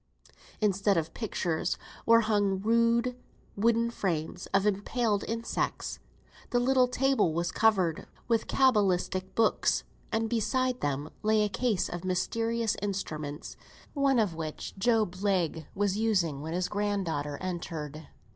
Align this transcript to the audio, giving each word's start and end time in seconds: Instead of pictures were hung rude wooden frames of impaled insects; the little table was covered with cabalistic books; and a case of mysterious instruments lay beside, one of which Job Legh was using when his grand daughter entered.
Instead 0.61 0.97
of 0.97 1.13
pictures 1.13 1.77
were 2.07 2.21
hung 2.21 2.59
rude 2.61 3.15
wooden 3.55 3.91
frames 3.91 4.47
of 4.47 4.65
impaled 4.65 5.23
insects; 5.27 5.99
the 6.49 6.59
little 6.59 6.87
table 6.87 7.35
was 7.35 7.51
covered 7.51 8.07
with 8.27 8.47
cabalistic 8.47 9.35
books; 9.35 9.83
and 10.11 10.23
a 10.33 11.49
case 11.49 11.87
of 11.87 12.03
mysterious 12.03 12.75
instruments 12.81 13.55
lay 13.93 14.15
beside, 14.15 14.17
one 14.17 14.17
of 14.17 14.33
which 14.33 14.75
Job 14.79 15.17
Legh 15.17 15.67
was 15.75 15.99
using 15.99 16.41
when 16.41 16.53
his 16.53 16.67
grand 16.67 17.05
daughter 17.05 17.37
entered. 17.39 18.07